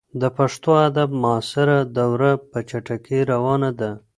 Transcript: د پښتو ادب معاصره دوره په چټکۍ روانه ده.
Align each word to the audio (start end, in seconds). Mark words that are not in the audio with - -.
د 0.21 0.23
پښتو 0.37 0.71
ادب 0.87 1.09
معاصره 1.23 1.77
دوره 1.97 2.31
په 2.49 2.59
چټکۍ 2.69 3.19
روانه 3.31 3.69
ده. 3.79 3.91